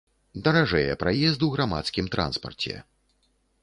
Даражэе 0.47 0.95
праезд 1.03 1.45
у 1.51 1.51
грамадскім 1.59 2.05
транспарце. 2.19 2.85